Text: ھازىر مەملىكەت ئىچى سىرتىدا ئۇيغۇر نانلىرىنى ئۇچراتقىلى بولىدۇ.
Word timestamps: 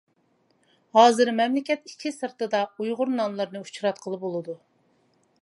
ھازىر 0.97 1.31
مەملىكەت 1.39 1.85
ئىچى 1.91 2.13
سىرتىدا 2.15 2.63
ئۇيغۇر 2.71 3.13
نانلىرىنى 3.19 3.63
ئۇچراتقىلى 3.67 4.21
بولىدۇ. 4.27 4.59